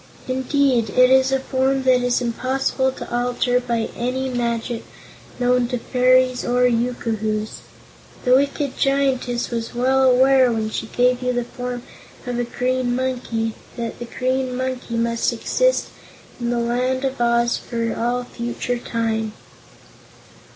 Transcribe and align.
Indeed, 0.27 0.89
it 0.89 1.11
is 1.11 1.31
a 1.31 1.39
form 1.39 1.83
that 1.83 2.01
is 2.01 2.21
impossible 2.21 2.91
to 2.93 3.15
alter 3.15 3.59
by 3.59 3.89
any 3.95 4.29
magic 4.29 4.83
known 5.39 5.67
to 5.67 5.77
fairies 5.77 6.43
or 6.43 6.63
yookoohoos. 6.65 7.57
The 8.25 8.33
wicked 8.35 8.77
Giantess 8.79 9.51
was 9.51 9.75
well 9.75 10.01
aware, 10.09 10.51
when 10.51 10.71
she 10.71 10.87
gave 10.87 11.21
you 11.21 11.33
the 11.33 11.43
form 11.43 11.83
of 12.25 12.39
a 12.39 12.43
Green 12.43 12.95
Monkey, 12.95 13.53
that 13.77 13.99
the 13.99 14.05
Green 14.05 14.57
Monkey 14.57 14.97
must 14.97 15.31
exist 15.31 15.89
in 16.39 16.49
the 16.49 16.57
Land 16.57 17.05
of 17.05 17.21
Oz 17.21 17.57
for 17.57 17.95
all 17.95 18.23
future 18.23 18.79
time." 18.79 19.33